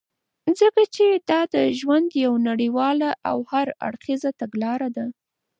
[0.59, 5.05] ځكه چې دادژوند يو نړيواله او هر اړخيزه تګلاره ده.